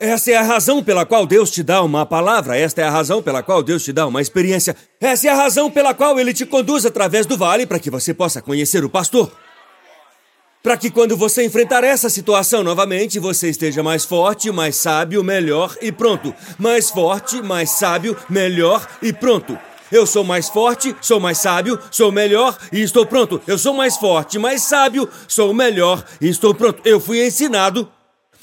Essa 0.00 0.30
é 0.30 0.36
a 0.36 0.42
razão 0.42 0.82
pela 0.82 1.04
qual 1.04 1.26
Deus 1.26 1.50
te 1.50 1.60
dá 1.60 1.82
uma 1.82 2.06
palavra, 2.06 2.56
esta 2.56 2.80
é 2.80 2.84
a 2.84 2.90
razão 2.90 3.20
pela 3.20 3.42
qual 3.42 3.64
Deus 3.64 3.82
te 3.82 3.92
dá 3.92 4.06
uma 4.06 4.22
experiência, 4.22 4.76
essa 5.00 5.26
é 5.26 5.30
a 5.30 5.34
razão 5.34 5.68
pela 5.68 5.92
qual 5.92 6.20
Ele 6.20 6.32
te 6.32 6.46
conduz 6.46 6.86
através 6.86 7.26
do 7.26 7.36
vale 7.36 7.66
para 7.66 7.80
que 7.80 7.90
você 7.90 8.14
possa 8.14 8.40
conhecer 8.40 8.84
o 8.84 8.88
pastor. 8.88 9.32
Para 10.62 10.76
que 10.76 10.88
quando 10.88 11.16
você 11.16 11.44
enfrentar 11.44 11.82
essa 11.82 12.08
situação 12.08 12.62
novamente, 12.62 13.18
você 13.18 13.48
esteja 13.48 13.82
mais 13.82 14.04
forte, 14.04 14.52
mais 14.52 14.76
sábio, 14.76 15.24
melhor 15.24 15.76
e 15.82 15.90
pronto. 15.90 16.32
Mais 16.58 16.90
forte, 16.90 17.42
mais 17.42 17.70
sábio, 17.70 18.16
melhor 18.28 18.86
e 19.02 19.12
pronto. 19.12 19.58
Eu 19.90 20.06
sou 20.06 20.22
mais 20.22 20.48
forte, 20.48 20.94
sou 21.00 21.18
mais 21.18 21.38
sábio, 21.38 21.78
sou 21.90 22.12
melhor 22.12 22.56
e 22.72 22.82
estou 22.82 23.04
pronto. 23.04 23.40
Eu 23.46 23.58
sou 23.58 23.74
mais 23.74 23.96
forte, 23.96 24.38
mais 24.38 24.62
sábio, 24.62 25.08
sou 25.26 25.52
melhor 25.52 26.04
e 26.20 26.28
estou 26.28 26.54
pronto. 26.54 26.82
Eu 26.84 27.00
fui 27.00 27.24
ensinado 27.24 27.90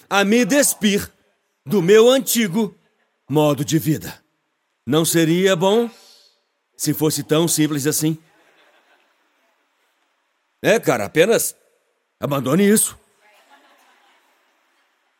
a 0.10 0.24
me 0.24 0.44
despir 0.44 1.15
do 1.66 1.82
meu 1.82 2.10
antigo 2.10 2.76
modo 3.28 3.66
de 3.66 3.80
vida. 3.80 4.24
Não 4.86 5.04
seria 5.04 5.56
bom 5.56 5.90
se 6.78 6.94
fosse 6.94 7.24
tão 7.24 7.48
simples 7.48 7.88
assim? 7.88 8.18
É, 10.62 10.80
cara, 10.80 11.06
apenas 11.06 11.56
abandone 12.20 12.68
isso. 12.68 12.98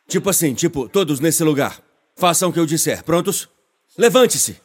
Tipo 0.08 0.30
assim, 0.30 0.54
tipo, 0.54 0.88
todos 0.88 1.20
nesse 1.20 1.44
lugar. 1.44 1.82
Façam 2.16 2.50
o 2.50 2.54
que 2.54 2.60
eu 2.60 2.66
disser. 2.66 3.04
Prontos? 3.04 3.50
Levante-se. 3.98 4.62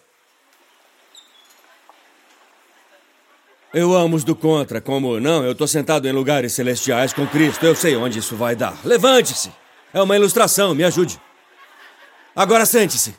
Eu 3.72 3.94
amo 3.94 4.16
os 4.16 4.24
do 4.24 4.34
contra, 4.34 4.80
como 4.80 5.20
não, 5.20 5.44
eu 5.44 5.54
tô 5.54 5.66
sentado 5.66 6.08
em 6.08 6.12
lugares 6.12 6.52
celestiais 6.52 7.12
com 7.12 7.24
Cristo, 7.24 7.64
eu 7.64 7.76
sei 7.76 7.94
onde 7.94 8.18
isso 8.18 8.34
vai 8.34 8.56
dar. 8.56 8.76
Levante-se! 8.84 9.52
É 9.94 10.02
uma 10.02 10.16
ilustração, 10.16 10.74
me 10.74 10.82
ajude. 10.82 11.20
Agora 12.40 12.64
sente-se. 12.64 13.14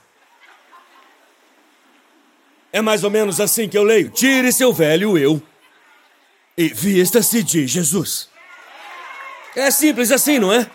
É 2.74 2.82
mais 2.82 3.04
ou 3.04 3.12
menos 3.12 3.40
assim 3.40 3.70
que 3.70 3.78
eu 3.78 3.84
leio. 3.84 4.10
Tire 4.10 4.52
seu 4.52 4.74
velho 4.74 5.16
eu 5.16 5.40
e 6.58 6.70
vista-se 6.70 7.44
de 7.44 7.68
Jesus. 7.68 8.28
É 9.56 9.70
simples 9.70 10.12
assim, 10.12 10.40
não 10.40 10.52
é? 10.52 10.66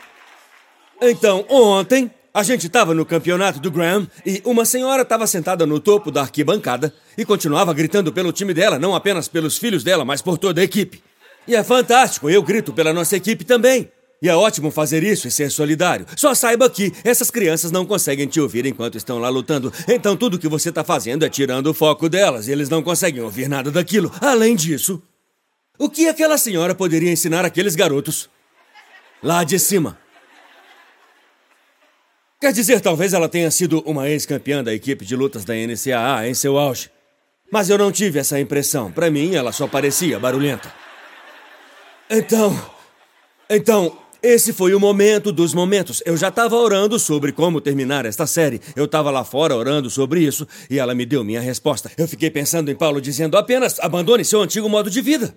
Então, 1.03 1.45
ontem, 1.49 2.09
a 2.33 2.45
gente 2.45 2.69
estava 2.69 2.95
no 2.95 3.05
campeonato 3.05 3.59
do 3.59 3.69
Graham 3.69 4.09
e 4.25 4.41
uma 4.45 4.65
senhora 4.65 5.03
estava 5.03 5.27
sentada 5.27 5.67
no 5.67 5.81
topo 5.81 6.13
da 6.13 6.21
arquibancada 6.21 6.95
e 7.19 7.25
continuava 7.25 7.75
gritando 7.75 8.13
pelo 8.13 8.33
time 8.33 8.55
dela, 8.55 8.79
não 8.79 8.95
apenas 8.95 9.27
pelos 9.27 9.59
filhos 9.59 9.83
dela, 9.83 10.05
mas 10.05 10.23
por 10.23 10.39
toda 10.39 10.61
a 10.61 10.65
equipe. 10.65 11.03
E 11.49 11.57
é 11.57 11.65
fantástico, 11.65 12.31
eu 12.31 12.45
grito 12.45 12.73
pela 12.73 12.93
nossa 12.93 13.17
equipe 13.17 13.45
também. 13.45 13.91
E 14.23 14.29
é 14.29 14.35
ótimo 14.35 14.71
fazer 14.71 15.03
isso 15.03 15.29
e 15.29 15.31
ser 15.31 15.51
solidário. 15.51 16.07
Só 16.17 16.35
saiba 16.35 16.71
que 16.71 16.93
essas 17.05 17.31
crianças 17.31 17.71
não 17.71 17.85
conseguem 17.85 18.27
te 18.27 18.41
ouvir 18.41 18.65
enquanto 18.65 18.97
estão 18.97 19.19
lá 19.19 19.29
lutando. 19.29 19.73
Então 19.89 20.17
tudo 20.17 20.39
que 20.39 20.49
você 20.49 20.71
está 20.71 20.83
fazendo 20.83 21.25
é 21.25 21.29
tirando 21.29 21.67
o 21.67 21.75
foco 21.75 22.09
delas 22.09 22.49
e 22.49 22.53
eles 22.53 22.69
não 22.69 22.83
conseguem 22.83 23.23
ouvir 23.23 23.49
nada 23.49 23.71
daquilo. 23.71 24.11
Além 24.21 24.57
disso, 24.57 25.03
o 25.79 25.91
que 25.91 26.09
aquela 26.09 26.39
senhora 26.39 26.75
poderia 26.75 27.13
ensinar 27.13 27.45
aqueles 27.45 27.75
garotos? 27.75 28.31
Lá 29.23 29.45
de 29.45 29.59
cima. 29.59 29.99
Quer 32.41 32.53
dizer, 32.53 32.81
talvez 32.81 33.13
ela 33.13 33.29
tenha 33.29 33.51
sido 33.51 33.83
uma 33.87 34.09
ex-campeã 34.09 34.63
da 34.63 34.73
equipe 34.73 35.05
de 35.05 35.17
lutas 35.17 35.45
da 35.45 35.55
NCAA 35.55 36.29
em 36.29 36.35
seu 36.35 36.59
auge. 36.59 36.91
Mas 37.51 37.71
eu 37.71 37.79
não 37.79 37.93
tive 37.93 38.19
essa 38.19 38.39
impressão. 38.39 38.91
Para 38.91 39.11
mim, 39.11 39.35
ela 39.35 39.53
só 39.53 39.67
parecia 39.67 40.19
barulhenta. 40.19 40.73
Então. 42.11 42.75
Então, 43.49 43.97
esse 44.27 44.53
foi 44.53 44.75
o 44.75 44.81
momento 44.81 45.31
dos 45.31 45.55
momentos. 45.55 46.03
Eu 46.05 46.17
já 46.17 46.29
estava 46.29 46.57
orando 46.57 46.99
sobre 46.99 47.31
como 47.31 47.61
terminar 47.61 48.05
esta 48.05 48.27
série. 48.27 48.61
Eu 48.75 48.87
estava 48.87 49.11
lá 49.11 49.25
fora 49.25 49.55
orando 49.55 49.89
sobre 49.89 50.21
isso 50.21 50.47
e 50.69 50.79
ela 50.79 50.95
me 50.95 51.07
deu 51.07 51.23
minha 51.23 51.41
resposta. 51.41 51.91
Eu 51.97 52.09
fiquei 52.09 52.29
pensando 52.29 52.71
em 52.71 52.75
Paulo 52.75 53.01
dizendo 53.01 53.37
apenas 53.37 53.79
abandone 53.79 54.25
seu 54.25 54.43
antigo 54.43 54.69
modo 54.69 54.91
de 54.91 55.01
vida. 55.01 55.37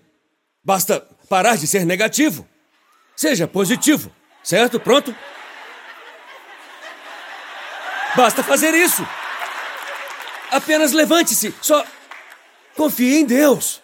Basta 0.64 1.06
parar 1.30 1.56
de 1.56 1.68
ser 1.68 1.86
negativo. 1.86 2.48
Seja 3.16 3.48
positivo. 3.48 4.12
Certo? 4.44 4.80
Pronto? 4.80 5.16
Basta 8.16 8.42
fazer 8.42 8.74
isso. 8.74 9.08
Apenas 10.50 10.94
levante-se. 10.94 11.54
Só 11.62 11.86
confie 12.76 13.20
em 13.20 13.26
Deus. 13.26 13.82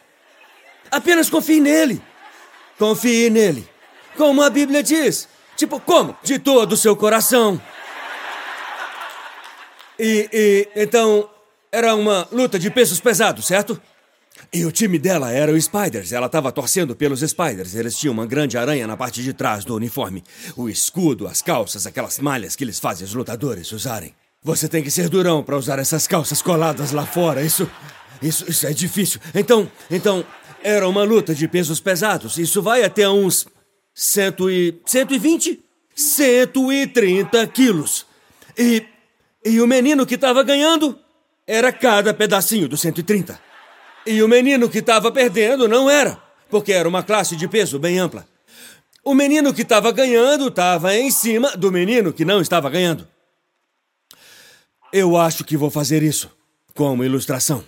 Apenas 0.89 1.29
confie 1.29 1.59
nele. 1.59 2.01
Confie 2.79 3.29
nele. 3.29 3.74
Como 4.17 4.41
a 4.41 4.49
Bíblia 4.49 4.81
diz. 4.81 5.27
Tipo, 5.55 5.79
como? 5.79 6.15
De 6.23 6.39
todo 6.39 6.73
o 6.73 6.77
seu 6.77 6.95
coração. 6.95 7.61
E, 9.97 10.29
e 10.31 10.69
então 10.75 11.29
era 11.71 11.95
uma 11.95 12.27
luta 12.31 12.59
de 12.59 12.69
pesos 12.69 12.99
pesados, 12.99 13.45
certo? 13.45 13.79
E 14.51 14.65
o 14.65 14.71
time 14.71 14.99
dela 14.99 15.31
era 15.31 15.51
o 15.51 15.61
Spiders. 15.61 16.11
Ela 16.11 16.27
estava 16.27 16.51
torcendo 16.51 16.95
pelos 16.95 17.21
Spiders. 17.21 17.75
Eles 17.75 17.97
tinham 17.97 18.13
uma 18.13 18.25
grande 18.25 18.57
aranha 18.57 18.85
na 18.85 18.97
parte 18.97 19.23
de 19.23 19.33
trás 19.33 19.63
do 19.65 19.75
uniforme. 19.75 20.23
O 20.55 20.69
escudo, 20.69 21.27
as 21.27 21.41
calças, 21.41 21.85
aquelas 21.85 22.19
malhas 22.19 22.55
que 22.55 22.63
eles 22.63 22.79
fazem 22.79 23.05
os 23.05 23.13
lutadores 23.13 23.71
usarem. 23.71 24.13
Você 24.43 24.67
tem 24.67 24.83
que 24.83 24.91
ser 24.91 25.09
durão 25.09 25.41
para 25.41 25.57
usar 25.57 25.79
essas 25.79 26.05
calças 26.05 26.41
coladas 26.41 26.91
lá 26.91 27.05
fora. 27.05 27.41
Isso, 27.41 27.69
isso, 28.21 28.49
isso 28.49 28.67
é 28.67 28.73
difícil. 28.73 29.19
Então, 29.33 29.69
então 29.89 30.23
era 30.63 30.87
uma 30.87 31.03
luta 31.03 31.33
de 31.33 31.47
pesos 31.47 31.79
pesados. 31.79 32.37
Isso 32.37 32.61
vai 32.61 32.83
até 32.83 33.09
uns 33.09 33.47
cento 33.95 34.51
e 34.51 34.79
cento 34.85 35.15
e 35.15 35.17
vinte, 35.17 35.63
cento 35.95 36.71
e 36.71 36.85
trinta 36.85 37.47
quilos. 37.47 38.05
E 38.55 38.85
e 39.45 39.61
o 39.61 39.67
menino 39.67 40.07
que 40.07 40.15
estava 40.15 40.41
ganhando 40.41 40.97
era 41.45 41.71
cada 41.71 42.11
pedacinho 42.15 42.67
do 42.67 42.75
130. 42.75 43.39
E 44.03 44.23
o 44.23 44.27
menino 44.27 44.67
que 44.67 44.79
estava 44.79 45.11
perdendo 45.11 45.67
não 45.67 45.87
era, 45.87 46.19
porque 46.49 46.73
era 46.73 46.89
uma 46.89 47.03
classe 47.03 47.35
de 47.35 47.47
peso 47.47 47.77
bem 47.77 47.99
ampla. 47.99 48.27
O 49.03 49.13
menino 49.13 49.53
que 49.53 49.61
estava 49.61 49.91
ganhando 49.91 50.47
estava 50.47 50.95
em 50.95 51.11
cima 51.11 51.55
do 51.55 51.71
menino 51.71 52.11
que 52.11 52.25
não 52.25 52.41
estava 52.41 52.71
ganhando. 52.71 53.07
Eu 54.91 55.15
acho 55.15 55.43
que 55.43 55.55
vou 55.55 55.69
fazer 55.69 56.01
isso 56.01 56.31
como 56.73 57.03
ilustração. 57.03 57.63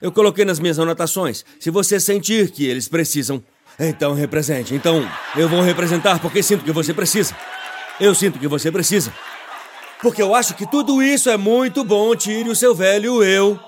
Eu 0.00 0.12
coloquei 0.12 0.44
nas 0.44 0.60
minhas 0.60 0.78
anotações. 0.78 1.44
Se 1.58 1.70
você 1.70 1.98
sentir 1.98 2.52
que 2.52 2.64
eles 2.64 2.86
precisam, 2.86 3.42
então 3.78 4.14
represente. 4.14 4.74
Então 4.74 5.08
eu 5.36 5.48
vou 5.48 5.62
representar 5.62 6.20
porque 6.20 6.42
sinto 6.42 6.64
que 6.64 6.72
você 6.72 6.92
precisa. 6.92 7.36
Eu 8.00 8.14
sinto 8.14 8.38
que 8.38 8.48
você 8.48 8.70
precisa. 8.70 9.12
Porque 10.00 10.20
eu 10.22 10.34
acho 10.34 10.54
que 10.54 10.66
tudo 10.66 11.02
isso 11.02 11.30
é 11.30 11.36
muito 11.36 11.84
bom. 11.84 12.14
Tire 12.16 12.48
o 12.48 12.56
seu 12.56 12.74
velho 12.74 13.22
eu 13.22 13.58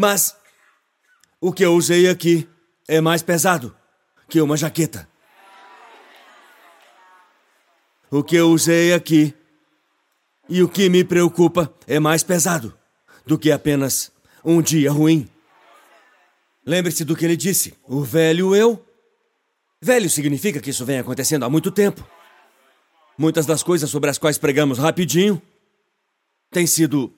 mas 0.00 0.36
o 1.40 1.52
que 1.52 1.64
eu 1.64 1.74
usei 1.74 2.08
aqui 2.08 2.48
é 2.86 3.00
mais 3.00 3.20
pesado 3.20 3.74
que 4.28 4.40
uma 4.40 4.56
jaqueta. 4.56 5.08
O 8.08 8.22
que 8.22 8.36
eu 8.36 8.48
usei 8.50 8.92
aqui 8.92 9.34
e 10.48 10.62
o 10.62 10.68
que 10.68 10.88
me 10.88 11.02
preocupa 11.02 11.74
é 11.84 11.98
mais 11.98 12.22
pesado 12.22 12.78
do 13.26 13.36
que 13.36 13.50
apenas 13.50 14.12
um 14.44 14.62
dia 14.62 14.92
ruim. 14.92 15.28
Lembre-se 16.68 17.02
do 17.02 17.16
que 17.16 17.24
ele 17.24 17.36
disse: 17.36 17.74
o 17.84 18.02
velho 18.02 18.54
eu. 18.54 18.84
Velho 19.80 20.10
significa 20.10 20.60
que 20.60 20.68
isso 20.68 20.84
vem 20.84 20.98
acontecendo 20.98 21.44
há 21.44 21.48
muito 21.48 21.70
tempo. 21.70 22.06
Muitas 23.16 23.46
das 23.46 23.62
coisas 23.62 23.88
sobre 23.88 24.10
as 24.10 24.18
quais 24.18 24.36
pregamos 24.36 24.76
rapidinho 24.76 25.40
têm 26.50 26.66
sido 26.66 27.10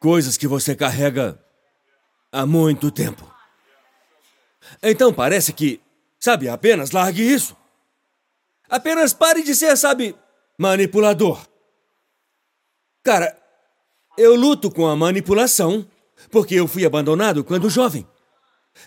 Coisas 0.00 0.36
que 0.36 0.46
você 0.46 0.76
carrega 0.76 1.36
há 2.30 2.46
muito 2.46 2.88
tempo. 2.88 3.28
Então 4.80 5.12
parece 5.12 5.52
que, 5.52 5.80
sabe, 6.20 6.48
apenas 6.48 6.92
largue 6.92 7.22
isso. 7.22 7.56
Apenas 8.68 9.12
pare 9.12 9.42
de 9.42 9.56
ser, 9.56 9.76
sabe, 9.76 10.14
manipulador. 10.56 11.44
Cara, 13.02 13.36
eu 14.16 14.36
luto 14.36 14.70
com 14.70 14.86
a 14.86 14.94
manipulação 14.94 15.84
porque 16.30 16.54
eu 16.54 16.68
fui 16.68 16.84
abandonado 16.84 17.44
quando 17.44 17.70
jovem. 17.70 18.06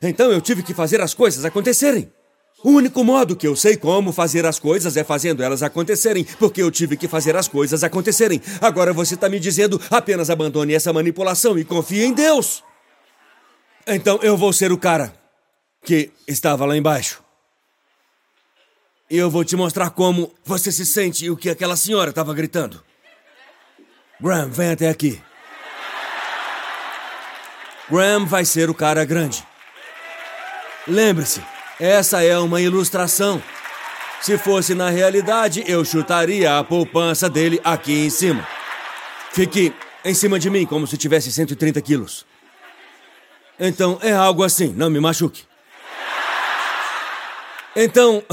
Então 0.01 0.31
eu 0.31 0.41
tive 0.41 0.63
que 0.63 0.73
fazer 0.73 1.01
as 1.01 1.13
coisas 1.13 1.43
acontecerem. 1.43 2.11
O 2.63 2.69
único 2.69 3.03
modo 3.03 3.35
que 3.35 3.47
eu 3.47 3.55
sei 3.55 3.75
como 3.75 4.11
fazer 4.11 4.45
as 4.45 4.59
coisas 4.59 4.95
é 4.95 5.03
fazendo 5.03 5.41
elas 5.41 5.63
acontecerem, 5.63 6.23
porque 6.37 6.61
eu 6.61 6.69
tive 6.69 6.95
que 6.95 7.07
fazer 7.07 7.35
as 7.35 7.47
coisas 7.47 7.83
acontecerem. 7.83 8.39
Agora 8.61 8.93
você 8.93 9.15
está 9.15 9.27
me 9.27 9.39
dizendo 9.39 9.81
apenas 9.89 10.29
abandone 10.29 10.73
essa 10.73 10.93
manipulação 10.93 11.57
e 11.57 11.65
confie 11.65 12.03
em 12.03 12.13
Deus. 12.13 12.63
Então 13.87 14.19
eu 14.21 14.37
vou 14.37 14.53
ser 14.53 14.71
o 14.71 14.77
cara 14.77 15.13
que 15.83 16.11
estava 16.27 16.65
lá 16.65 16.77
embaixo. 16.77 17.23
E 19.09 19.17
eu 19.17 19.29
vou 19.29 19.43
te 19.43 19.55
mostrar 19.55 19.89
como 19.89 20.31
você 20.45 20.71
se 20.71 20.85
sente 20.85 21.25
e 21.25 21.31
o 21.31 21.35
que 21.35 21.49
aquela 21.49 21.75
senhora 21.75 22.11
estava 22.11 22.33
gritando. 22.33 22.81
Graham, 24.21 24.49
vem 24.49 24.69
até 24.69 24.87
aqui. 24.87 25.19
Graham 27.91 28.25
vai 28.25 28.45
ser 28.45 28.69
o 28.69 28.73
cara 28.73 29.03
grande. 29.03 29.45
Lembre-se, 30.87 31.43
essa 31.77 32.23
é 32.23 32.37
uma 32.39 32.61
ilustração. 32.61 33.43
Se 34.21 34.37
fosse 34.37 34.73
na 34.73 34.89
realidade, 34.89 35.61
eu 35.67 35.83
chutaria 35.83 36.57
a 36.57 36.63
poupança 36.63 37.29
dele 37.29 37.59
aqui 37.65 38.05
em 38.05 38.09
cima. 38.09 38.47
Fique 39.33 39.73
em 40.05 40.13
cima 40.13 40.39
de 40.39 40.49
mim 40.49 40.65
como 40.65 40.87
se 40.87 40.95
tivesse 40.95 41.31
130 41.33 41.81
quilos. 41.81 42.25
Então 43.59 43.99
é 44.01 44.13
algo 44.13 44.41
assim, 44.43 44.73
não 44.73 44.89
me 44.89 44.99
machuque. 45.01 45.43
Então. 47.75 48.23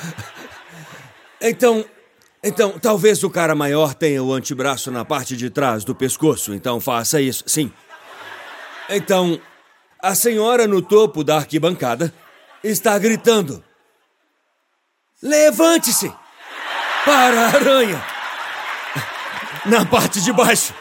então. 1.42 1.84
Então, 2.42 2.78
talvez 2.78 3.22
o 3.22 3.28
cara 3.28 3.54
maior 3.54 3.92
tenha 3.92 4.22
o 4.22 4.32
antebraço 4.32 4.90
na 4.90 5.04
parte 5.04 5.36
de 5.36 5.50
trás 5.50 5.84
do 5.84 5.94
pescoço, 5.94 6.54
então 6.54 6.80
faça 6.80 7.20
isso, 7.20 7.44
sim. 7.46 7.70
Então, 8.90 9.40
a 10.02 10.14
senhora 10.14 10.66
no 10.66 10.82
topo 10.82 11.22
da 11.22 11.36
arquibancada 11.36 12.12
está 12.62 12.98
gritando: 12.98 13.62
Levante-se! 15.22 16.12
Para 17.04 17.40
a 17.40 17.46
aranha! 17.46 18.04
Na 19.66 19.84
parte 19.86 20.20
de 20.20 20.32
baixo. 20.32 20.74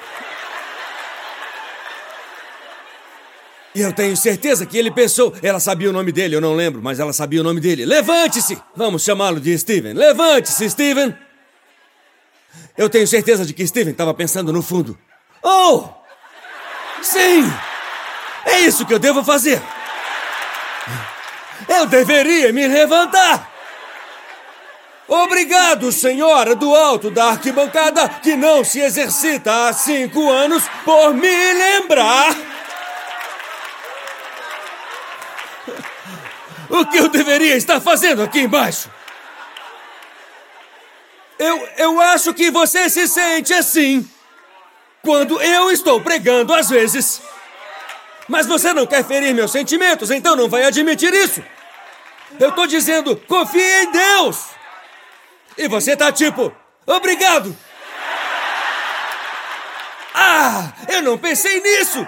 E 3.76 3.82
eu 3.82 3.94
tenho 3.94 4.18
certeza 4.18 4.66
que 4.66 4.78
ele 4.78 4.90
pensou. 4.90 5.34
Ela 5.44 5.60
sabia 5.60 5.90
o 5.90 5.94
nome 5.94 6.12
dele, 6.12 6.36
eu 6.36 6.42
não 6.42 6.56
lembro, 6.56 6.82
mas 6.82 7.00
ela 7.00 7.14
sabia 7.14 7.42
o 7.42 7.44
nome 7.44 7.62
dele. 7.62 7.86
Levante-se! 7.86 8.60
Vamos 8.76 9.04
chamá-lo 9.04 9.40
de 9.40 9.58
Steven. 9.58 9.94
Levante-se, 9.94 10.70
Steven! 10.70 11.16
Eu 12.78 12.90
tenho 12.90 13.06
certeza 13.06 13.46
de 13.46 13.54
que 13.54 13.68
Steven 13.68 13.92
estava 13.92 14.14
pensando 14.14 14.52
no 14.52 14.64
fundo. 14.64 14.98
Oh! 15.44 15.90
Sim! 17.02 17.44
É 18.46 18.60
isso 18.60 18.86
que 18.86 18.94
eu 18.94 19.00
devo 19.00 19.24
fazer! 19.24 19.62
Eu 21.68 21.86
deveria 21.86 22.52
me 22.52 22.68
levantar! 22.68 23.50
Obrigado, 25.08 25.92
senhora 25.92 26.56
do 26.56 26.76
alto 26.76 27.10
da 27.10 27.30
arquibancada, 27.30 28.08
que 28.08 28.36
não 28.36 28.64
se 28.64 28.80
exercita 28.80 29.68
há 29.68 29.74
cinco 29.74 30.30
anos, 30.30 30.64
por 30.86 31.16
me 31.16 31.54
lembrar. 31.54 32.36
O 36.70 36.86
que 36.86 36.98
eu 36.98 37.10
deveria 37.10 37.56
estar 37.56 37.82
fazendo 37.82 38.22
aqui 38.22 38.42
embaixo? 38.42 38.90
Eu, 41.40 41.68
eu 41.78 42.00
acho 42.00 42.32
que 42.34 42.52
você 42.52 42.88
se 42.88 43.08
sente 43.08 43.52
assim 43.52 44.08
quando 45.02 45.42
eu 45.42 45.72
estou 45.72 46.00
pregando 46.02 46.54
às 46.54 46.70
vezes. 46.70 47.20
Mas 48.30 48.46
você 48.46 48.72
não 48.72 48.86
quer 48.86 49.04
ferir 49.04 49.34
meus 49.34 49.52
sentimentos, 49.52 50.12
então 50.12 50.36
não 50.36 50.48
vai 50.48 50.64
admitir 50.64 51.12
isso. 51.14 51.44
Eu 52.40 52.52
tô 52.52 52.68
dizendo, 52.68 53.16
confie 53.28 53.60
em 53.60 53.92
Deus. 53.92 54.46
E 55.58 55.68
você 55.68 55.98
tá 55.98 56.12
tipo, 56.12 56.54
obrigado! 56.86 57.58
Ah, 60.14 60.72
eu 60.88 61.02
não 61.02 61.18
pensei 61.18 61.60
nisso! 61.60 62.08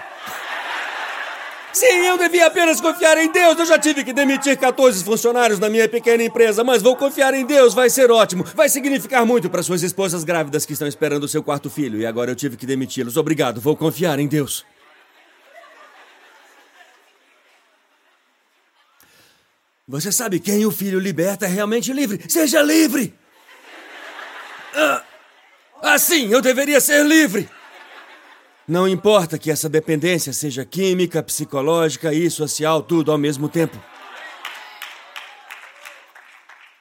Sim, 1.72 2.06
eu 2.06 2.18
devia 2.18 2.46
apenas 2.46 2.80
confiar 2.80 3.16
em 3.16 3.32
Deus. 3.32 3.58
Eu 3.58 3.64
já 3.64 3.78
tive 3.78 4.04
que 4.04 4.12
demitir 4.12 4.56
14 4.58 5.02
funcionários 5.02 5.58
na 5.58 5.70
minha 5.70 5.88
pequena 5.88 6.22
empresa, 6.22 6.62
mas 6.62 6.82
vou 6.82 6.94
confiar 6.94 7.32
em 7.32 7.46
Deus, 7.46 7.72
vai 7.72 7.88
ser 7.88 8.10
ótimo. 8.10 8.44
Vai 8.54 8.68
significar 8.68 9.24
muito 9.24 9.48
para 9.48 9.62
suas 9.62 9.82
esposas 9.82 10.22
grávidas 10.22 10.66
que 10.66 10.74
estão 10.74 10.86
esperando 10.86 11.24
o 11.24 11.28
seu 11.28 11.42
quarto 11.42 11.70
filho 11.70 11.98
e 11.98 12.06
agora 12.06 12.30
eu 12.30 12.36
tive 12.36 12.56
que 12.56 12.66
demiti-los. 12.66 13.16
Obrigado, 13.16 13.60
vou 13.60 13.74
confiar 13.74 14.18
em 14.18 14.28
Deus. 14.28 14.64
Você 19.86 20.12
sabe 20.12 20.38
quem 20.38 20.64
o 20.64 20.70
filho 20.70 21.00
liberta 21.00 21.46
é 21.46 21.48
realmente 21.48 21.92
livre. 21.92 22.20
Seja 22.28 22.62
livre! 22.62 23.14
Ah, 24.74 25.04
assim 25.82 26.32
eu 26.32 26.40
deveria 26.40 26.80
ser 26.80 27.04
livre. 27.04 27.48
Não 28.66 28.86
importa 28.86 29.36
que 29.36 29.50
essa 29.50 29.68
dependência 29.68 30.32
seja 30.32 30.64
química, 30.64 31.22
psicológica 31.22 32.14
e 32.14 32.30
social, 32.30 32.82
tudo 32.82 33.10
ao 33.10 33.18
mesmo 33.18 33.48
tempo. 33.48 33.76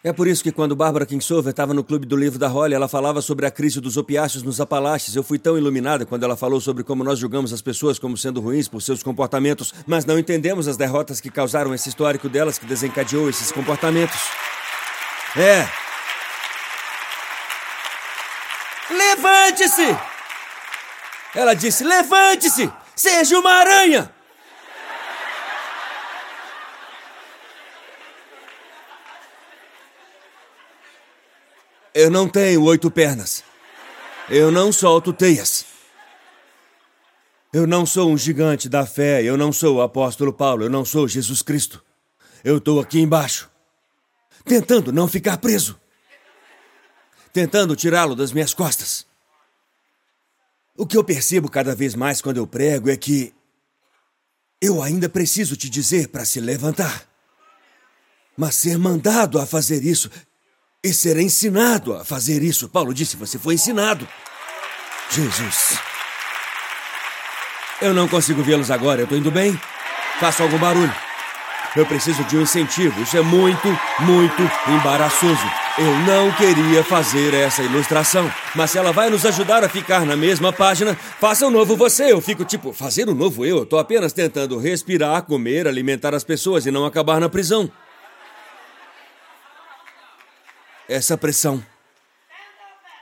É 0.03 0.11
por 0.11 0.27
isso 0.27 0.41
que 0.41 0.51
quando 0.51 0.75
Bárbara 0.75 1.05
Kinsover 1.05 1.51
estava 1.51 1.75
no 1.75 1.83
clube 1.83 2.07
do 2.07 2.15
livro 2.15 2.39
da 2.39 2.47
Holly, 2.47 2.73
ela 2.73 2.87
falava 2.87 3.21
sobre 3.21 3.45
a 3.45 3.51
crise 3.51 3.79
dos 3.79 3.97
opiáceos 3.97 4.41
nos 4.41 4.59
Apalaches. 4.59 5.15
Eu 5.15 5.21
fui 5.21 5.37
tão 5.37 5.55
iluminada 5.57 6.07
quando 6.07 6.23
ela 6.23 6.35
falou 6.35 6.59
sobre 6.59 6.83
como 6.83 7.03
nós 7.03 7.19
julgamos 7.19 7.53
as 7.53 7.61
pessoas 7.61 7.99
como 7.99 8.17
sendo 8.17 8.41
ruins 8.41 8.67
por 8.67 8.81
seus 8.81 9.03
comportamentos, 9.03 9.73
mas 9.85 10.03
não 10.03 10.17
entendemos 10.17 10.67
as 10.67 10.75
derrotas 10.75 11.21
que 11.21 11.29
causaram 11.29 11.71
esse 11.75 11.87
histórico 11.87 12.27
delas 12.27 12.57
que 12.57 12.65
desencadeou 12.65 13.29
esses 13.29 13.51
comportamentos. 13.51 14.19
É, 15.37 15.67
Levante-se! 18.91 19.97
Ela 21.35 21.53
disse: 21.53 21.83
Levante-se! 21.83 22.71
Seja 22.95 23.39
uma 23.39 23.51
aranha! 23.51 24.20
Eu 32.01 32.09
não 32.09 32.27
tenho 32.27 32.63
oito 32.63 32.89
pernas. 32.89 33.43
Eu 34.29 34.51
não 34.51 34.71
solto 34.71 35.11
teias. 35.13 35.65
Eu 37.53 37.67
não 37.67 37.85
sou 37.85 38.09
um 38.09 38.17
gigante 38.17 38.69
da 38.69 38.85
fé. 38.85 39.23
Eu 39.23 39.37
não 39.37 39.51
sou 39.51 39.77
o 39.77 39.81
apóstolo 39.81 40.31
Paulo. 40.31 40.63
Eu 40.63 40.69
não 40.69 40.85
sou 40.85 41.07
Jesus 41.07 41.41
Cristo. 41.41 41.83
Eu 42.43 42.57
estou 42.57 42.79
aqui 42.79 42.99
embaixo, 42.99 43.49
tentando 44.45 44.91
não 44.91 45.07
ficar 45.07 45.37
preso 45.37 45.79
tentando 47.33 47.75
tirá-lo 47.75 48.15
das 48.15 48.31
minhas 48.31 48.53
costas. 48.53 49.05
O 50.77 50.85
que 50.85 50.97
eu 50.97 51.03
percebo 51.03 51.49
cada 51.49 51.75
vez 51.75 51.95
mais 51.95 52.21
quando 52.21 52.37
eu 52.37 52.47
prego 52.47 52.89
é 52.89 52.97
que 52.97 53.33
eu 54.59 54.81
ainda 54.81 55.09
preciso 55.09 55.55
te 55.55 55.69
dizer 55.69 56.09
para 56.09 56.25
se 56.25 56.39
levantar. 56.39 57.07
Mas 58.37 58.55
ser 58.55 58.77
mandado 58.77 59.39
a 59.39 59.45
fazer 59.45 59.83
isso 59.83 60.09
e 60.83 60.93
ser 60.93 61.17
ensinado 61.17 61.93
a 61.93 62.03
fazer 62.03 62.41
isso. 62.41 62.67
Paulo 62.67 62.93
disse: 62.93 63.15
você 63.15 63.37
foi 63.37 63.53
ensinado. 63.53 64.07
Jesus. 65.09 65.77
Eu 67.81 67.93
não 67.93 68.07
consigo 68.07 68.43
vê-los 68.43 68.71
agora. 68.71 69.01
Eu 69.01 69.07
tô 69.07 69.15
indo 69.15 69.31
bem? 69.31 69.59
Faço 70.19 70.43
algum 70.43 70.57
barulho. 70.57 70.93
Eu 71.75 71.85
preciso 71.85 72.23
de 72.25 72.37
um 72.37 72.41
incentivo. 72.41 73.01
Isso 73.01 73.17
é 73.17 73.21
muito, 73.21 73.67
muito 73.99 74.41
embaraçoso. 74.67 75.41
Eu 75.77 75.99
não 75.99 76.31
queria 76.33 76.83
fazer 76.83 77.33
essa 77.33 77.63
ilustração, 77.63 78.29
mas 78.53 78.71
se 78.71 78.77
ela 78.77 78.91
vai 78.91 79.09
nos 79.09 79.25
ajudar 79.25 79.63
a 79.63 79.69
ficar 79.69 80.05
na 80.05 80.17
mesma 80.17 80.51
página, 80.51 80.95
faça 80.95 81.45
o 81.45 81.47
um 81.47 81.51
novo 81.51 81.77
você. 81.77 82.11
Eu 82.11 82.19
fico 82.19 82.43
tipo, 82.43 82.73
fazer 82.73 83.07
o 83.07 83.13
um 83.13 83.15
novo 83.15 83.45
eu? 83.45 83.65
Tô 83.65 83.77
apenas 83.77 84.11
tentando 84.11 84.57
respirar, 84.57 85.23
comer, 85.23 85.67
alimentar 85.67 86.13
as 86.13 86.25
pessoas 86.25 86.65
e 86.65 86.71
não 86.71 86.85
acabar 86.85 87.21
na 87.21 87.29
prisão. 87.29 87.71
Essa 90.91 91.17
pressão. 91.17 91.65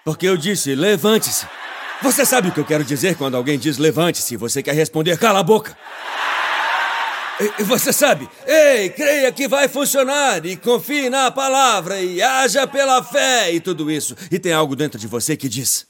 Porque 0.06 0.28
eu 0.28 0.38
disse, 0.38 0.76
levante-se. 0.76 1.48
Você 2.04 2.24
sabe 2.24 2.50
o 2.50 2.52
que 2.52 2.60
eu 2.60 2.66
quero 2.66 2.84
dizer 2.84 3.18
quando 3.18 3.36
alguém 3.36 3.58
diz 3.58 3.80
levante-se 3.80 4.36
e 4.36 4.38
você 4.38 4.62
quer 4.62 4.76
responder 4.76 5.18
cala 5.18 5.40
a 5.40 5.44
boca. 5.44 5.76
E 7.58 7.64
você 7.64 7.92
sabe, 7.92 8.30
ei, 8.46 8.90
creia 8.90 9.32
que 9.32 9.48
vai 9.48 9.68
funcionar 9.68 10.46
e 10.46 10.56
confie 10.56 11.10
na 11.10 11.32
palavra 11.32 12.00
e 12.00 12.22
haja 12.22 12.68
pela 12.68 13.02
fé 13.02 13.52
e 13.52 13.60
tudo 13.60 13.90
isso. 13.90 14.16
E 14.30 14.38
tem 14.38 14.54
algo 14.54 14.76
dentro 14.76 15.00
de 15.00 15.08
você 15.08 15.36
que 15.36 15.50
diz: 15.50 15.88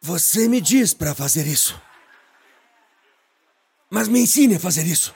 Você 0.00 0.46
me 0.46 0.60
diz 0.60 0.92
para 0.92 1.14
fazer 1.14 1.46
isso. 1.46 1.80
Mas 3.88 4.08
me 4.08 4.20
ensine 4.20 4.56
a 4.56 4.60
fazer 4.60 4.84
isso. 4.84 5.14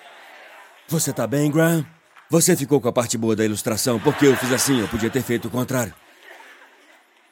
Você 0.89 1.13
tá 1.13 1.27
bem, 1.27 1.51
Graham? 1.51 1.94
Você 2.35 2.57
ficou 2.57 2.81
com 2.81 2.89
a 2.89 2.93
parte 2.93 3.17
boa 3.17 3.37
da 3.37 3.45
ilustração, 3.45 4.01
porque 4.01 4.27
eu 4.27 4.37
fiz 4.37 4.51
assim, 4.51 4.81
eu 4.81 4.89
podia 4.89 5.09
ter 5.09 5.23
feito 5.23 5.47
o 5.47 5.51
contrário. 5.53 5.95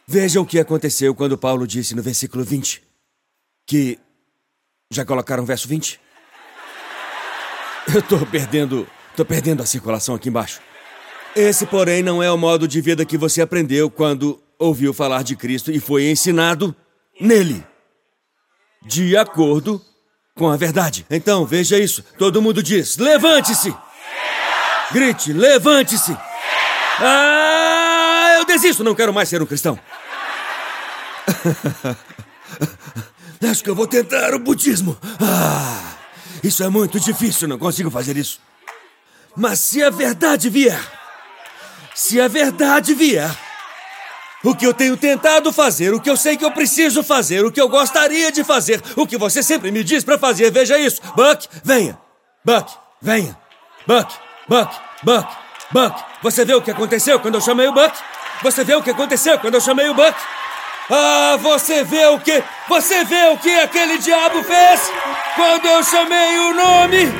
Veja 0.06 0.40
o 0.40 0.46
que 0.46 0.60
aconteceu 0.60 1.12
quando 1.12 1.36
Paulo 1.36 1.66
disse 1.66 1.92
no 1.96 2.00
versículo 2.00 2.44
20 2.44 2.80
que. 3.66 3.98
Já 4.92 5.04
colocaram 5.04 5.42
o 5.42 5.46
verso 5.46 5.66
20? 5.66 6.00
Eu 7.92 8.00
tô 8.00 8.24
perdendo. 8.24 8.86
tô 9.16 9.24
perdendo 9.24 9.60
a 9.60 9.66
circulação 9.66 10.14
aqui 10.14 10.28
embaixo. 10.28 10.60
Esse, 11.34 11.66
porém, 11.66 12.00
não 12.00 12.22
é 12.22 12.30
o 12.30 12.38
modo 12.38 12.68
de 12.68 12.80
vida 12.80 13.04
que 13.04 13.18
você 13.18 13.42
aprendeu 13.42 13.90
quando 13.90 14.40
ouviu 14.56 14.94
falar 14.94 15.24
de 15.24 15.34
Cristo 15.34 15.72
e 15.72 15.80
foi 15.80 16.08
ensinado 16.08 16.76
nele. 17.20 17.66
De 18.86 19.16
acordo 19.16 19.82
com 20.36 20.48
a 20.48 20.56
verdade. 20.56 21.04
Então, 21.10 21.44
veja 21.44 21.76
isso. 21.76 22.04
Todo 22.16 22.40
mundo 22.40 22.62
diz: 22.62 22.98
levante-se! 22.98 23.74
Grite: 24.92 25.32
levante-se! 25.32 26.16
Ah, 26.98 28.34
eu 28.38 28.44
desisto, 28.44 28.84
não 28.84 28.94
quero 28.94 29.12
mais 29.12 29.28
ser 29.28 29.42
um 29.42 29.46
cristão. 29.46 29.78
Acho 33.50 33.64
que 33.64 33.70
eu 33.70 33.74
vou 33.74 33.86
tentar 33.86 34.34
o 34.34 34.38
budismo. 34.38 34.96
Ah. 35.20 35.92
Isso 36.42 36.64
é 36.64 36.68
muito 36.68 36.98
difícil, 36.98 37.46
não 37.46 37.58
consigo 37.58 37.90
fazer 37.90 38.16
isso. 38.16 38.40
Mas 39.36 39.60
se 39.60 39.82
a 39.82 39.90
verdade 39.90 40.50
vier, 40.50 40.80
se 41.94 42.20
a 42.20 42.28
verdade 42.28 42.94
vier. 42.94 43.30
O 44.44 44.56
que 44.56 44.66
eu 44.66 44.74
tenho 44.74 44.96
tentado 44.96 45.52
fazer, 45.52 45.94
o 45.94 46.00
que 46.00 46.10
eu 46.10 46.16
sei 46.16 46.36
que 46.36 46.44
eu 46.44 46.50
preciso 46.50 47.04
fazer, 47.04 47.44
o 47.44 47.52
que 47.52 47.60
eu 47.60 47.68
gostaria 47.68 48.32
de 48.32 48.42
fazer, 48.42 48.82
o 48.96 49.06
que 49.06 49.16
você 49.16 49.40
sempre 49.40 49.70
me 49.70 49.84
diz 49.84 50.02
para 50.02 50.18
fazer, 50.18 50.50
veja 50.50 50.76
isso. 50.76 51.00
Buck, 51.14 51.46
venha. 51.62 51.96
Buck, 52.44 52.72
venha. 53.00 53.38
Buck, 53.86 54.12
Buck, 54.48 54.74
Buck, 55.02 55.28
Buck. 55.70 56.04
Você 56.22 56.44
vê 56.44 56.54
o 56.54 56.62
que 56.62 56.70
aconteceu 56.70 57.20
quando 57.20 57.36
eu 57.36 57.40
chamei 57.40 57.68
o 57.68 57.72
Buck? 57.72 57.92
Você 58.42 58.64
vê 58.64 58.74
o 58.74 58.82
que 58.82 58.90
aconteceu 58.90 59.38
quando 59.38 59.54
eu 59.54 59.60
chamei 59.60 59.88
o 59.88 59.94
Buck? 59.94 60.14
Ah, 60.90 61.36
você 61.40 61.84
vê 61.84 62.06
o 62.06 62.18
que. 62.18 62.42
Você 62.68 63.04
vê 63.04 63.28
o 63.28 63.38
que 63.38 63.54
aquele 63.60 63.98
diabo 63.98 64.42
fez 64.42 64.92
quando 65.36 65.66
eu 65.66 65.82
chamei 65.84 66.38
o 66.38 66.54
nome? 66.54 67.12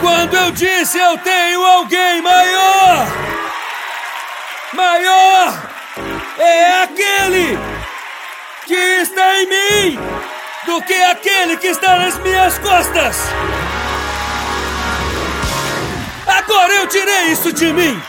Quando 0.00 0.34
eu 0.34 0.50
disse 0.50 0.98
eu 0.98 1.16
tenho 1.18 1.64
alguém 1.64 2.20
maior! 2.20 3.06
Maior 4.72 5.70
é 6.38 6.82
aquele 6.82 7.58
que 8.66 8.74
está 8.74 9.40
em 9.40 9.46
mim 9.46 9.98
do 10.64 10.82
que 10.82 10.94
aquele 10.94 11.56
que 11.58 11.68
está 11.68 11.98
nas 11.98 12.18
minhas 12.18 12.58
costas! 12.58 13.16
Agora 16.26 16.72
eu 16.74 16.86
tirei 16.86 17.32
isso 17.32 17.52
de 17.52 17.72
mim! 17.72 18.00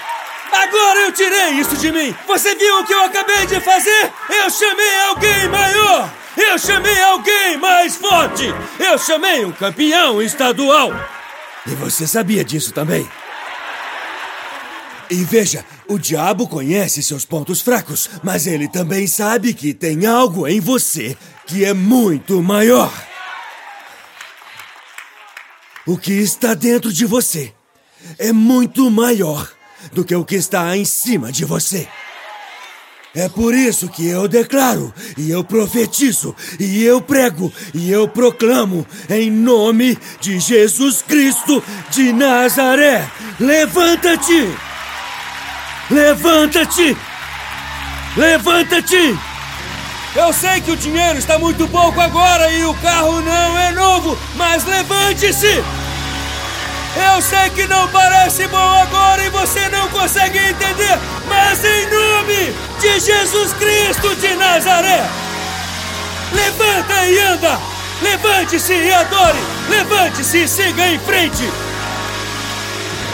Agora 0.52 1.00
eu 1.00 1.12
tirei 1.12 1.50
isso 1.52 1.76
de 1.78 1.92
mim! 1.92 2.16
Você 2.28 2.56
viu 2.56 2.80
o 2.80 2.86
que 2.86 2.94
eu 2.94 3.04
acabei 3.06 3.46
de 3.48 3.60
fazer? 3.60 4.12
Eu 4.30 4.50
chamei 4.50 5.00
alguém 5.10 5.48
maior! 5.50 6.14
Eu 6.38 6.58
chamei 6.60 7.02
alguém 7.02 7.58
mais 7.58 7.96
forte! 7.96 8.54
Eu 8.80 8.98
chamei 8.98 9.46
um 9.46 9.52
campeão 9.52 10.22
estadual! 10.22 10.92
E 11.66 11.72
você 11.72 12.06
sabia 12.06 12.44
disso 12.44 12.72
também? 12.72 13.08
E 15.10 15.24
veja, 15.24 15.66
o 15.88 15.98
diabo 15.98 16.48
conhece 16.48 17.02
seus 17.04 17.26
pontos 17.26 17.62
fracos, 17.62 18.10
mas 18.24 18.48
ele 18.48 18.68
também 18.68 19.08
sabe 19.08 19.54
que 19.54 19.74
tem 19.74 20.06
algo 20.06 20.48
em 20.48 20.60
você 20.60 21.18
que 21.46 21.66
é 21.66 21.74
muito 21.74 22.42
maior. 22.42 22.92
O 25.86 25.98
que 25.98 26.14
está 26.14 26.54
dentro 26.54 26.92
de 26.92 27.06
você 27.06 27.54
é 28.18 28.32
muito 28.32 28.90
maior 28.90 29.50
do 29.92 30.04
que 30.04 30.16
o 30.16 30.26
que 30.26 30.36
está 30.36 30.76
em 30.78 30.86
cima 30.86 31.32
de 31.32 31.46
você. 31.46 31.88
É 33.16 33.30
por 33.30 33.54
isso 33.54 33.90
que 33.90 34.08
eu 34.08 34.28
declaro, 34.28 34.92
e 35.16 35.30
eu 35.30 35.44
profetizo, 35.44 36.36
e 36.60 36.84
eu 36.84 37.00
prego, 37.00 37.54
e 37.72 37.92
eu 37.92 38.08
proclamo, 38.08 38.88
em 39.08 39.30
nome 39.30 39.96
de 40.20 40.40
Jesus 40.40 41.04
Cristo 41.04 41.64
de 41.92 42.12
Nazaré: 42.12 43.08
levanta-te! 43.40 44.50
Levanta-te! 45.92 46.98
Levanta-te! 48.18 49.16
Eu 50.16 50.34
sei 50.34 50.62
que 50.62 50.72
o 50.72 50.78
dinheiro 50.78 51.20
está 51.20 51.38
muito 51.38 51.68
pouco 51.68 52.02
agora 52.02 52.52
e 52.52 52.66
o 52.66 52.74
carro 52.76 53.22
não 53.22 53.60
é 53.60 53.72
novo, 53.74 54.18
mas 54.36 54.66
levante-se! 54.66 55.83
Eu 56.96 57.22
sei 57.22 57.50
que 57.52 57.66
não 57.68 57.88
parece 57.88 58.48
bom 58.48 58.58
agora 58.58 59.24
e 59.24 59.30
você 59.30 59.68
não 59.70 59.90
consegue 59.90 60.38
entender, 60.38 61.00
mas 61.28 61.64
em 61.64 61.88
nome 61.88 62.54
de 62.80 63.00
Jesus 63.00 63.54
Cristo 63.54 64.16
de 64.16 64.36
Nazaré, 64.36 65.04
levanta 66.32 67.06
e 67.06 67.20
anda! 67.20 67.60
Levante-se 68.02 68.74
e 68.74 68.94
adore! 68.94 69.40
Levante-se 69.70 70.44
e 70.44 70.48
siga 70.48 70.88
em 70.88 71.00
frente! 71.00 71.50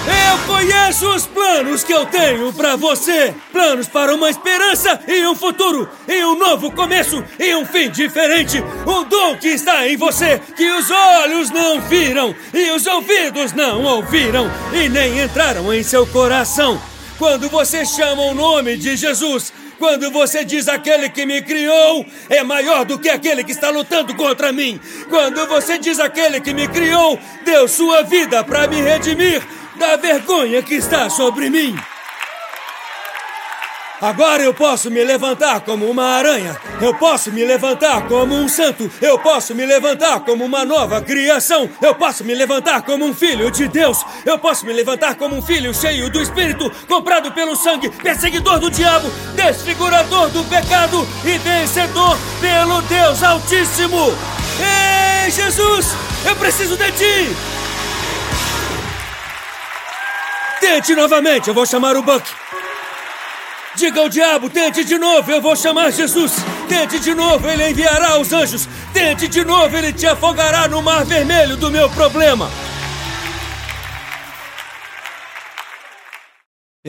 Eu 0.09 0.47
conheço 0.47 1.07
os 1.13 1.25
planos 1.27 1.83
que 1.83 1.93
eu 1.93 2.05
tenho 2.05 2.51
para 2.51 2.75
você. 2.75 3.33
Planos 3.51 3.87
para 3.87 4.13
uma 4.13 4.29
esperança 4.29 4.99
e 5.07 5.25
um 5.27 5.35
futuro, 5.35 5.87
e 6.07 6.23
um 6.25 6.37
novo 6.37 6.71
começo 6.71 7.23
e 7.39 7.55
um 7.55 7.65
fim 7.65 7.89
diferente. 7.89 8.61
Um 8.87 9.03
dom 9.03 9.37
que 9.37 9.49
está 9.49 9.87
em 9.87 9.95
você, 9.95 10.41
que 10.57 10.69
os 10.71 10.89
olhos 10.89 11.51
não 11.51 11.79
viram 11.81 12.35
e 12.53 12.71
os 12.71 12.87
ouvidos 12.87 13.53
não 13.53 13.83
ouviram 13.83 14.49
e 14.73 14.89
nem 14.89 15.21
entraram 15.21 15.71
em 15.73 15.83
seu 15.83 16.05
coração. 16.07 16.81
Quando 17.17 17.49
você 17.49 17.85
chama 17.85 18.23
o 18.23 18.33
nome 18.33 18.77
de 18.77 18.95
Jesus, 18.95 19.51
quando 19.79 20.11
você 20.11 20.43
diz 20.43 20.67
aquele 20.67 21.09
que 21.09 21.25
me 21.25 21.41
criou 21.41 22.05
é 22.29 22.43
maior 22.43 22.83
do 22.83 22.99
que 22.99 23.09
aquele 23.09 23.43
que 23.43 23.51
está 23.51 23.69
lutando 23.69 24.13
contra 24.13 24.51
mim. 24.51 24.79
Quando 25.09 25.47
você 25.47 25.77
diz 25.77 25.99
aquele 25.99 26.41
que 26.41 26.53
me 26.53 26.67
criou 26.67 27.17
deu 27.45 27.67
sua 27.67 28.03
vida 28.03 28.43
para 28.43 28.67
me 28.67 28.81
redimir 28.81 29.41
da 29.79 29.95
vergonha 29.95 30.61
que 30.61 30.75
está 30.75 31.09
sobre 31.09 31.49
mim. 31.49 31.73
Agora 34.01 34.41
eu 34.43 34.53
posso 34.53 34.89
me 34.89 35.03
levantar 35.03 35.61
como 35.61 35.89
uma 35.89 36.03
aranha. 36.03 36.55
Eu 36.81 36.93
posso 36.93 37.31
me 37.31 37.43
levantar 37.43 38.07
como 38.07 38.33
um 38.33 38.47
santo. 38.47 38.89
Eu 39.01 39.19
posso 39.19 39.53
me 39.53 39.65
levantar 39.65 40.21
como 40.21 40.45
uma 40.45 40.63
nova 40.63 41.01
criação. 41.01 41.69
Eu 41.81 41.93
posso 41.95 42.23
me 42.23 42.33
levantar 42.33 42.81
como 42.83 43.05
um 43.05 43.13
filho 43.13 43.51
de 43.51 43.67
Deus. 43.67 44.05
Eu 44.25 44.37
posso 44.39 44.65
me 44.65 44.71
levantar 44.71 45.15
como 45.15 45.35
um 45.35 45.41
filho 45.41 45.73
cheio 45.73 46.09
do 46.09 46.21
Espírito, 46.21 46.71
comprado 46.87 47.31
pelo 47.33 47.57
sangue, 47.57 47.89
perseguidor 47.89 48.59
do 48.59 48.71
diabo, 48.71 49.09
desfigurador 49.35 50.29
do 50.29 50.45
pecado 50.45 51.05
e 51.25 51.37
vencedor 51.37 52.17
pelo 52.39 52.81
Deus 52.83 53.21
Altíssimo. 53.21 54.13
Ei, 55.25 55.29
Jesus, 55.29 55.87
eu 56.25 56.35
preciso 56.37 56.77
de 56.77 56.91
ti. 56.93 57.58
Tente 60.71 60.93
novamente, 60.93 61.47
eu 61.47 61.53
vou 61.53 61.65
chamar 61.65 61.97
o 61.97 62.03
Buck. 62.03 62.23
Diga 63.75 64.01
ao 64.01 64.07
diabo, 64.07 64.51
tente 64.51 64.83
de 64.83 64.99
novo, 64.99 65.31
eu 65.31 65.41
vou 65.41 65.55
chamar 65.55 65.91
Jesus. 65.91 66.31
Tente 66.67 66.99
de 66.99 67.15
novo, 67.15 67.49
ele 67.49 67.71
enviará 67.71 68.19
os 68.19 68.31
anjos. 68.31 68.69
Tente 68.93 69.27
de 69.27 69.43
novo, 69.43 69.75
ele 69.75 69.91
te 69.91 70.05
afogará 70.05 70.67
no 70.67 70.79
mar 70.83 71.03
vermelho 71.03 71.57
do 71.57 71.71
meu 71.71 71.89
problema. 71.89 72.51